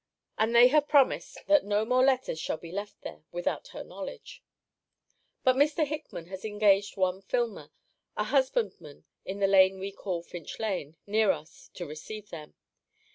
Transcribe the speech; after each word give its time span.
And 0.35 0.55
they 0.55 0.69
have 0.69 0.87
promised, 0.87 1.45
that 1.45 1.63
no 1.63 1.85
more 1.85 2.03
letters 2.03 2.39
shall 2.39 2.57
be 2.57 2.71
left 2.71 3.03
there, 3.03 3.21
without 3.31 3.67
her 3.67 3.83
knowledge. 3.83 4.41
But 5.43 5.55
Mr. 5.55 5.85
Hickman 5.85 6.25
has 6.25 6.43
engaged 6.43 6.97
one 6.97 7.21
Filmer, 7.21 7.69
a 8.17 8.23
husbandman 8.23 9.05
in 9.25 9.37
the 9.37 9.45
lane 9.47 9.77
we 9.77 9.91
call 9.91 10.23
Finch 10.23 10.57
lane, 10.57 10.97
near 11.05 11.29
us, 11.29 11.69
to 11.75 11.85
receive 11.85 12.31
them. 12.31 12.55